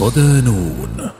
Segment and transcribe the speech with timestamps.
[0.00, 1.10] ودانون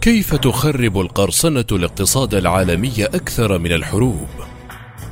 [0.00, 4.28] كيف تخرب القرصنة الاقتصاد العالمي أكثر من الحروب؟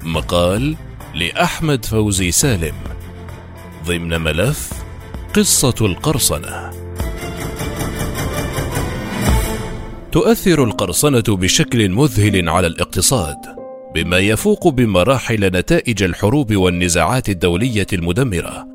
[0.02, 0.76] مقال
[1.14, 2.74] لأحمد فوزي سالم.
[3.86, 4.72] ضمن ملف
[5.34, 6.70] قصة القرصنة.
[10.12, 13.38] تؤثر القرصنة بشكل مذهل على الاقتصاد
[13.94, 18.71] بما يفوق بمراحل نتائج الحروب والنزاعات الدولية المدمرة.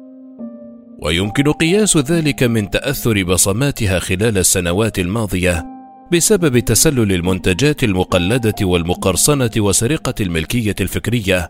[1.01, 5.65] ويمكن قياس ذلك من تأثر بصماتها خلال السنوات الماضية
[6.11, 11.49] بسبب تسلل المنتجات المقلدة والمقرصنة وسرقة الملكية الفكرية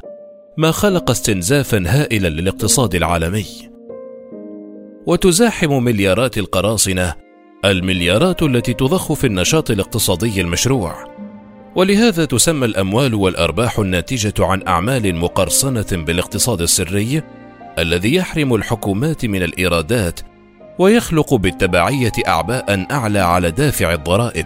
[0.58, 3.46] ما خلق استنزافا هائلا للاقتصاد العالمي.
[5.06, 7.14] وتزاحم مليارات القراصنة
[7.66, 11.18] المليارات التي تضخ في النشاط الاقتصادي المشروع.
[11.76, 17.22] ولهذا تسمى الأموال والأرباح الناتجة عن أعمال مقرصنة بالاقتصاد السري
[17.78, 20.20] الذي يحرم الحكومات من الإيرادات
[20.80, 24.46] ويخلق بالتبعية اعباء أعلى على دافع الضرائب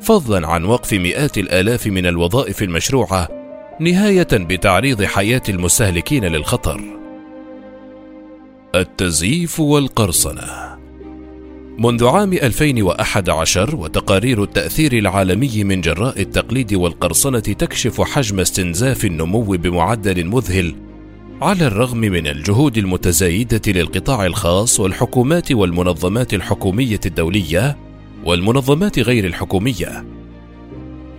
[0.00, 3.28] فضلا عن وقف مئات الآلاف من الوظائف المشروعة
[3.80, 6.80] نهاية بتعريض حياة المستهلكين للخطر.
[8.74, 10.42] التزييف والقرصنة
[11.78, 20.26] منذ عام 2011 وتقارير التأثير العالمي من جراء التقليد والقرصنة تكشف حجم استنزاف النمو بمعدل
[20.26, 20.74] مذهل
[21.42, 27.76] على الرغم من الجهود المتزايدة للقطاع الخاص والحكومات والمنظمات الحكومية الدولية
[28.24, 30.04] والمنظمات غير الحكومية.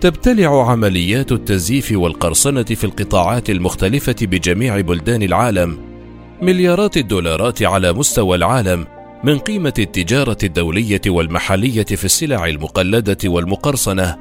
[0.00, 5.78] تبتلع عمليات التزييف والقرصنة في القطاعات المختلفة بجميع بلدان العالم
[6.42, 8.86] مليارات الدولارات على مستوى العالم
[9.24, 14.16] من قيمة التجارة الدولية والمحلية في السلع المقلدة والمقرصنة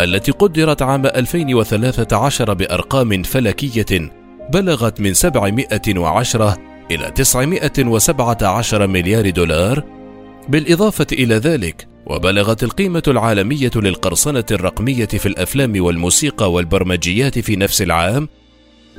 [0.00, 4.19] التي قدرت عام 2013 بأرقام فلكية
[4.52, 6.58] بلغت من 710
[6.90, 9.84] إلى 917 مليار دولار
[10.48, 18.28] بالإضافة إلى ذلك وبلغت القيمة العالمية للقرصنة الرقمية في الأفلام والموسيقى والبرمجيات في نفس العام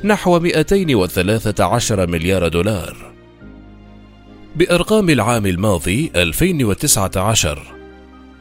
[0.04, 3.12] نحو 213 مليار دولار.
[4.56, 7.81] بأرقام العام الماضي 2019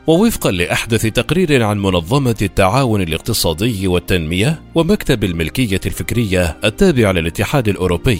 [0.07, 8.19] ووفقا لأحدث تقرير عن منظمة التعاون الاقتصادي والتنمية ومكتب الملكية الفكرية التابع للاتحاد الأوروبي.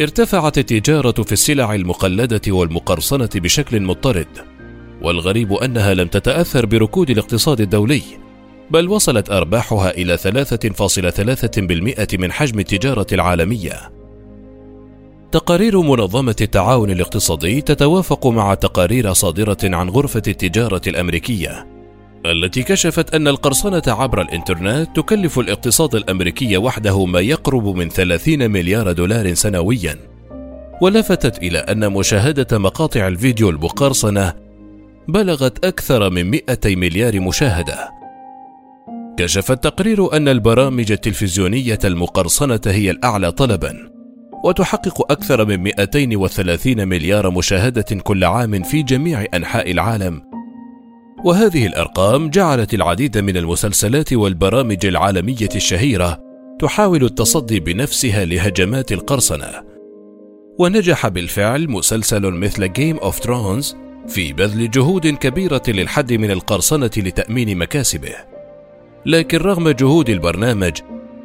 [0.00, 4.26] ارتفعت التجارة في السلع المقلدة والمقرصنة بشكل مضطرد
[5.02, 8.02] والغريب أنها لم تتأثر بركود الاقتصاد الدولي
[8.70, 14.03] بل وصلت أرباحها إلى 3.3% من حجم التجارة العالمية.
[15.34, 21.66] تقارير منظمة التعاون الاقتصادي تتوافق مع تقارير صادرة عن غرفة التجارة الأمريكية
[22.26, 28.92] التي كشفت أن القرصنة عبر الإنترنت تكلف الاقتصاد الأمريكي وحده ما يقرب من 30 مليار
[28.92, 29.96] دولار سنويا.
[30.80, 34.32] ولفتت إلى أن مشاهدة مقاطع الفيديو المقرصنة
[35.08, 37.90] بلغت أكثر من 200 مليار مشاهدة.
[39.18, 43.93] كشف التقرير أن البرامج التلفزيونية المقرصنة هي الأعلى طلبًا.
[44.44, 50.22] وتحقق أكثر من 230 مليار مشاهدة كل عام في جميع أنحاء العالم.
[51.24, 56.20] وهذه الأرقام جعلت العديد من المسلسلات والبرامج العالمية الشهيرة
[56.60, 59.50] تحاول التصدي بنفسها لهجمات القرصنة.
[60.58, 63.76] ونجح بالفعل مسلسل مثل Game of Thrones
[64.08, 68.14] في بذل جهود كبيرة للحد من القرصنة لتأمين مكاسبه.
[69.06, 70.72] لكن رغم جهود البرنامج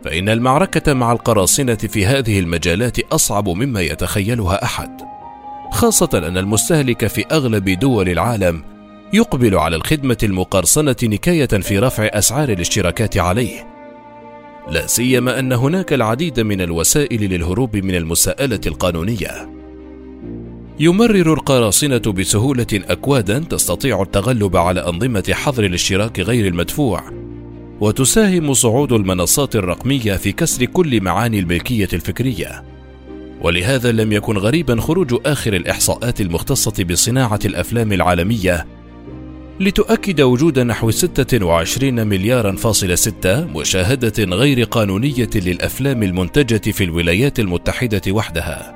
[0.03, 5.01] فإن المعركة مع القراصنة في هذه المجالات أصعب مما يتخيلها أحد،
[5.71, 8.63] خاصة أن المستهلك في أغلب دول العالم
[9.13, 13.67] يقبل على الخدمة المقرصنة نكاية في رفع أسعار الاشتراكات عليه.
[14.71, 19.49] لا سيما أن هناك العديد من الوسائل للهروب من المساءلة القانونية.
[20.79, 27.18] يمرر القراصنة بسهولة أكوادا تستطيع التغلب على أنظمة حظر الاشتراك غير المدفوع
[27.81, 32.63] وتساهم صعود المنصات الرقمية في كسر كل معاني الملكية الفكرية
[33.41, 38.65] ولهذا لم يكن غريبا خروج آخر الإحصاءات المختصة بصناعة الأفلام العالمية
[39.59, 48.01] لتؤكد وجود نحو 26 مليارا فاصل 6 مشاهدة غير قانونية للأفلام المنتجة في الولايات المتحدة
[48.09, 48.75] وحدها.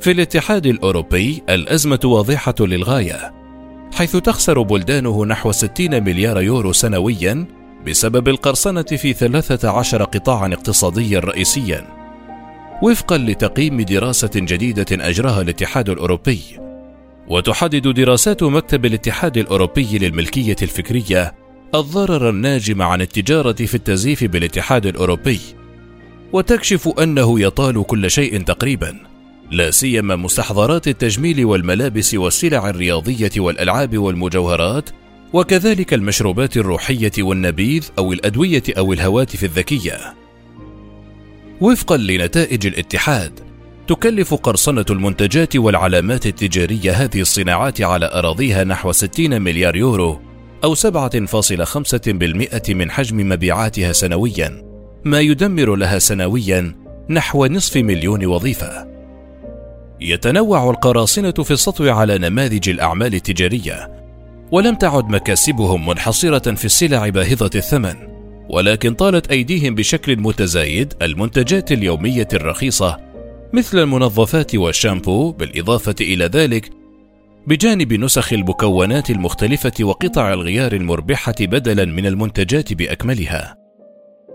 [0.00, 3.34] في الاتحاد الأوروبي الأزمة واضحة للغاية،
[3.94, 7.46] حيث تخسر بلدانه نحو 60 مليار يورو سنويا
[7.86, 11.86] بسبب القرصنة في 13 قطاعا اقتصاديا رئيسيا
[12.82, 16.40] وفقا لتقييم دراسة جديدة أجراها الاتحاد الأوروبي.
[17.28, 21.34] وتحدد دراسات مكتب الاتحاد الأوروبي للملكية الفكرية
[21.74, 25.40] الضرر الناجم عن التجارة في التزييف بالاتحاد الأوروبي.
[26.32, 28.96] وتكشف أنه يطال كل شيء تقريبا
[29.50, 34.90] لا سيما مستحضرات التجميل والملابس والسلع الرياضية والألعاب والمجوهرات
[35.36, 40.14] وكذلك المشروبات الروحية والنبيذ أو الأدوية أو الهواتف الذكية.
[41.60, 43.40] وفقا لنتائج الاتحاد
[43.86, 50.20] تكلف قرصنة المنتجات والعلامات التجارية هذه الصناعات على أراضيها نحو 60 مليار يورو
[50.64, 54.62] أو 7.5% من حجم مبيعاتها سنويا
[55.04, 56.74] ما يدمر لها سنويا
[57.10, 58.86] نحو نصف مليون وظيفة.
[60.00, 64.05] يتنوع القراصنة في السطو على نماذج الأعمال التجارية
[64.52, 67.94] ولم تعد مكاسبهم منحصرة في السلع باهظة الثمن
[68.48, 73.06] ولكن طالت أيديهم بشكل متزايد المنتجات اليومية الرخيصة
[73.52, 76.70] مثل المنظفات والشامبو بالإضافة إلى ذلك
[77.46, 83.56] بجانب نسخ المكونات المختلفة وقطع الغيار المربحة بدلا من المنتجات بأكملها.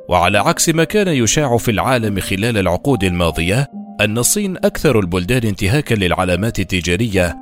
[0.10, 3.68] وعلى عكس ما كان يشاع في العالم خلال العقود الماضية
[4.02, 7.38] أن الصين أكثر البلدان انتهاكا للعلامات التجارية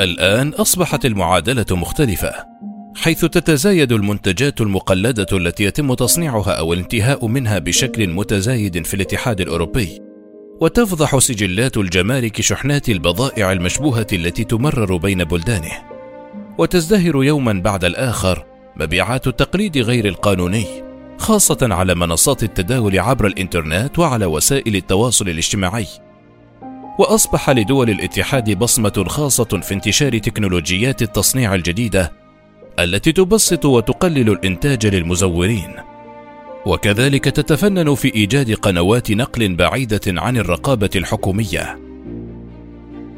[0.00, 2.32] الآن أصبحت المعادلة مختلفة
[2.96, 10.00] حيث تتزايد المنتجات المقلدة التي يتم تصنيعها أو الانتهاء منها بشكل متزايد في الاتحاد الأوروبي.
[10.60, 15.72] وتفضح سجلات الجمارك شحنات البضائع المشبوهة التي تمرر بين بلدانه.
[16.58, 18.44] وتزدهر يوما بعد الآخر
[18.76, 20.66] مبيعات التقليد غير القانوني
[21.18, 25.86] خاصة على منصات التداول عبر الإنترنت وعلى وسائل التواصل الاجتماعي.
[26.98, 32.12] وأصبح لدول الاتحاد بصمة خاصة في انتشار تكنولوجيات التصنيع الجديدة
[32.78, 35.70] التي تبسط وتقلل الإنتاج للمزورين.
[36.66, 41.78] وكذلك تتفنن في إيجاد قنوات نقل بعيدة عن الرقابة الحكومية.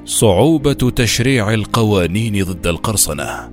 [0.04, 3.50] صعوبة تشريع القوانين ضد القرصنة.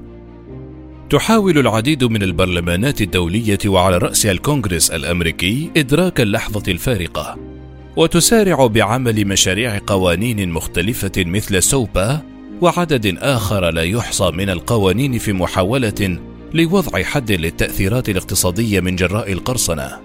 [1.10, 7.53] تحاول العديد من البرلمانات الدولية وعلى راسها الكونغرس الأمريكي إدراك اللحظة الفارقة.
[7.96, 12.22] وتسارع بعمل مشاريع قوانين مختلفة مثل سوبا
[12.62, 16.20] وعدد آخر لا يحصى من القوانين في محاولة
[16.54, 20.00] لوضع حد للتأثيرات الاقتصادية من جراء القرصنة.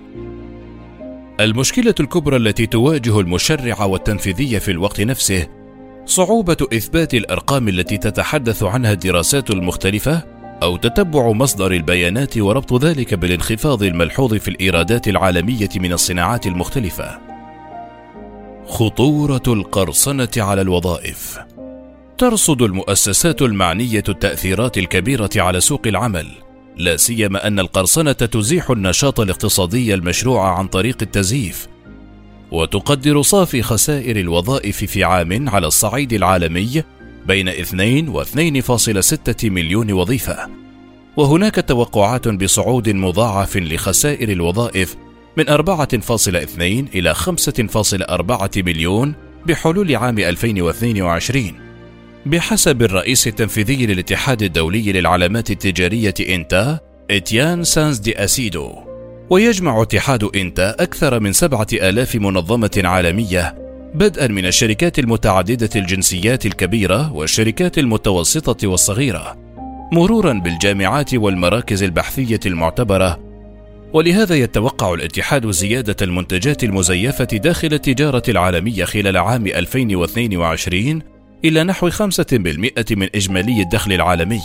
[1.41, 5.47] المشكلة الكبرى التي تواجه المشرع والتنفيذي في الوقت نفسه
[6.07, 10.23] صعوبة إثبات الأرقام التي تتحدث عنها الدراسات المختلفة
[10.63, 17.28] أو تتبع مصدر البيانات وربط ذلك بالانخفاض الملحوظ في الإيرادات العالمية من الصناعات المختلفة.
[18.69, 21.39] خطورة القرصنة على الوظائف.
[22.19, 26.27] ترصد المؤسسات المعنية التأثيرات الكبيرة على سوق العمل
[26.77, 31.69] لا سيما أن القرصنة تزيح النشاط الاقتصادي المشروع عن طريق التزييف
[32.51, 36.83] وتقدر صافي خسائر الوظائف في عام على الصعيد العالمي
[37.27, 40.49] بين 2 و 2.6 مليون وظيفة.
[41.17, 44.97] وهناك توقعات بصعود مضاعف لخسائر الوظائف
[45.37, 46.61] من 4.2
[46.95, 49.15] إلى 5.4 مليون
[49.47, 51.53] بحلول عام 2022
[52.27, 56.79] بحسب الرئيس التنفيذي للاتحاد الدولي للعلامات التجارية إنتا
[57.11, 58.73] إتيان سانز دي أسيدو.
[59.31, 63.55] ويجمع اتحاد إنتا أكثر من سبعة آلاف منظمة عالمية
[63.95, 69.37] بدءا من الشركات المتعددة الجنسيات الكبيرة والشركات المتوسطة والصغيرة
[69.93, 73.28] مرورا بالجامعات والمراكز البحثية المعتبرة
[73.93, 81.03] ولهذا يتوقع الاتحاد زيادة المنتجات المزيفة داخل التجارة العالمية خلال عام 2022
[81.45, 82.33] إلى نحو 5%
[82.91, 84.41] من إجمالي الدخل العالمي،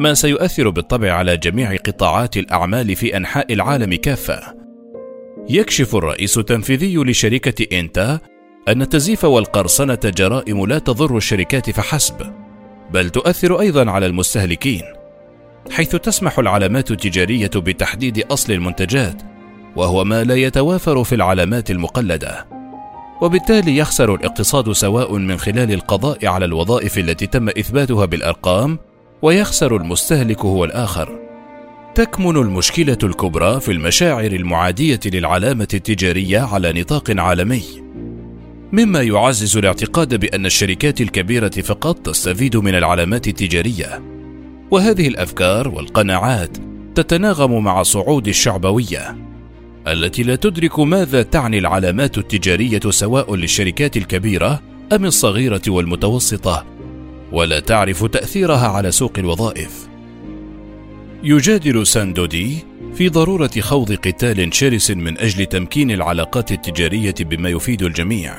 [0.00, 4.40] ما سيؤثر بالطبع على جميع قطاعات الأعمال في أنحاء العالم كافة.
[5.48, 8.18] يكشف الرئيس التنفيذي لشركة إنتا
[8.68, 12.32] أن التزييف والقرصنة جرائم لا تضر الشركات فحسب،
[12.92, 14.82] بل تؤثر أيضا على المستهلكين،
[15.70, 19.22] حيث تسمح العلامات التجارية بتحديد أصل المنتجات،
[19.76, 22.46] وهو ما لا يتوافر في العلامات المقلدة.
[23.20, 28.78] وبالتالي يخسر الاقتصاد سواء من خلال القضاء على الوظائف التي تم إثباتها بالأرقام
[29.22, 31.18] ويخسر المستهلك هو الآخر.
[31.94, 37.62] تكمن المشكلة الكبرى في المشاعر المعادية للعلامة التجارية على نطاق عالمي.
[38.72, 44.13] مما يعزز الاعتقاد بأن الشركات الكبيرة فقط تستفيد من العلامات التجارية.
[44.74, 46.56] وهذه الأفكار والقناعات
[46.94, 49.16] تتناغم مع صعود الشعبوية
[49.86, 54.62] التي لا تدرك ماذا تعني العلامات التجارية سواء للشركات الكبيرة
[54.92, 56.66] أم الصغيرة والمتوسطة
[57.32, 59.88] ولا تعرف تأثيرها على سوق الوظائف.
[61.22, 62.58] يجادل ساندودي
[62.94, 68.34] في ضرورة خوض قتال شرس من أجل تمكين العلاقات التجارية بما يفيد الجميع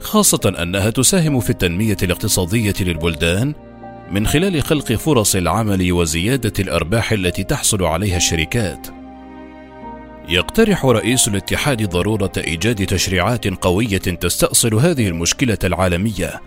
[0.00, 3.54] خاصة أنها تساهم في التنمية الاقتصادية للبلدان
[4.10, 8.86] من خلال خلق فرص العمل وزيادة الأرباح التي تحصل عليها الشركات
[10.28, 16.42] يقترح رئيس الاتحاد ضرورة إيجاد تشريعات قوية تستأصل هذه المشكلة العالمية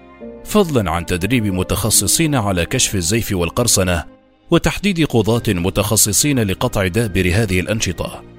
[0.46, 4.03] فضلا عن تدريب متخصصين على كشف الزيف والقرصنة
[4.51, 8.30] وتحديد قضاة متخصصين لقطع دابر هذه الأنشطة.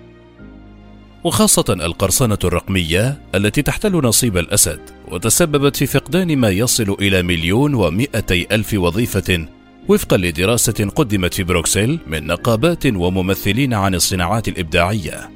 [1.25, 8.47] وخاصة القرصنة الرقمية التي تحتل نصيب الأسد وتسببت في فقدان ما يصل إلى مليون ومائتي
[8.53, 9.47] ألف وظيفة
[9.89, 15.31] وفقا لدراسة قدمت في بروكسل من نقابات وممثلين عن الصناعات الإبداعية.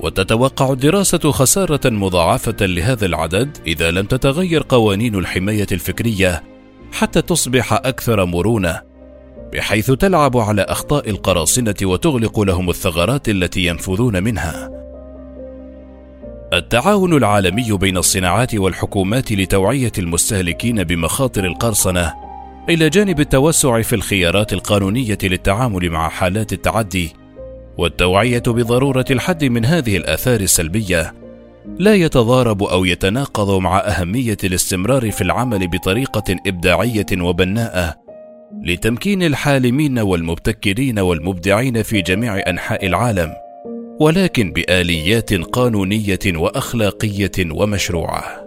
[0.00, 6.42] وتتوقع الدراسة خسارة مضاعفة لهذا العدد إذا لم تتغير قوانين الحماية الفكرية
[6.92, 8.87] حتى تصبح أكثر مرونة
[9.52, 14.70] بحيث تلعب على أخطاء القراصنة وتغلق لهم الثغرات التي ينفذون منها.
[16.52, 22.14] التعاون العالمي بين الصناعات والحكومات لتوعية المستهلكين بمخاطر القرصنة
[22.68, 27.12] إلى جانب التوسع في الخيارات القانونية للتعامل مع حالات التعدي
[27.78, 31.14] والتوعية بضرورة الحد من هذه الآثار السلبية
[31.78, 38.07] لا يتضارب أو يتناقض مع أهمية الاستمرار في العمل بطريقة إبداعية وبناءة
[38.62, 43.32] لتمكين الحالمين والمبتكرين والمبدعين في جميع أنحاء العالم
[44.00, 48.37] ولكن بآليات قانونية وأخلاقية ومشروعة.